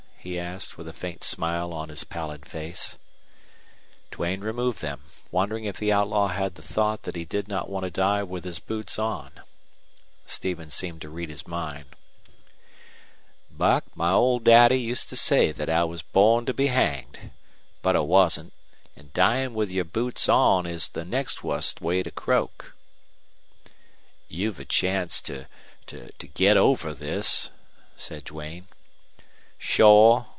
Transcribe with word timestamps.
he 0.21 0.37
asked, 0.37 0.77
with 0.77 0.87
a 0.87 0.93
faint 0.93 1.23
smile 1.23 1.73
on 1.73 1.89
his 1.89 2.03
pallid 2.03 2.45
face. 2.45 2.95
Duane 4.11 4.41
removed 4.41 4.79
them, 4.79 5.01
wondering 5.31 5.65
if 5.65 5.77
the 5.77 5.91
outlaw 5.91 6.27
had 6.27 6.53
the 6.53 6.61
thought 6.61 7.01
that 7.03 7.15
he 7.15 7.25
did 7.25 7.47
not 7.47 7.67
want 7.71 7.83
to 7.85 7.89
die 7.89 8.21
with 8.21 8.43
his 8.43 8.59
boots 8.59 8.99
on. 8.99 9.31
Stevens 10.27 10.75
seemed 10.75 11.01
to 11.01 11.09
read 11.09 11.27
his 11.31 11.47
mind. 11.47 11.87
"Buck, 13.49 13.85
my 13.97 14.11
old 14.11 14.43
daddy 14.43 14.79
used 14.79 15.09
to 15.09 15.15
say 15.15 15.51
thet 15.51 15.69
I 15.71 15.85
was 15.85 16.03
born 16.03 16.45
to 16.45 16.53
be 16.53 16.67
hanged. 16.67 17.31
But 17.81 17.95
I 17.95 17.99
wasn't 18.01 18.53
an' 18.95 19.09
dyin' 19.15 19.55
with 19.55 19.71
your 19.71 19.85
boots 19.85 20.29
on 20.29 20.67
is 20.67 20.89
the 20.89 21.03
next 21.03 21.43
wust 21.43 21.81
way 21.81 22.03
to 22.03 22.11
croak." 22.11 22.75
"You've 24.27 24.59
a 24.59 24.65
chance 24.65 25.19
to 25.21 25.47
to 25.87 26.11
get 26.35 26.57
over 26.57 26.93
this," 26.93 27.49
said 27.97 28.25
Duane. 28.25 28.67
"Shore. 29.63 30.25